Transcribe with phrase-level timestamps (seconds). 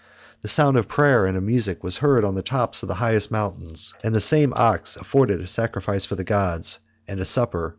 [0.41, 3.29] The sound of prayer and of music was heard on the tops of the highest
[3.29, 7.51] mountains; and the same ox afforded a sacrifice for the gods, and a supper for
[7.51, 7.69] their joyous votaries."